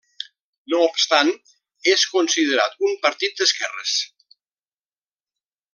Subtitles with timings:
[0.73, 1.29] No obstant
[1.93, 3.95] és considerat un partit d'esquerres.